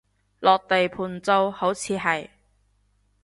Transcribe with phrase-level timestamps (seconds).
[0.39, 2.29] 落地盤做，好似係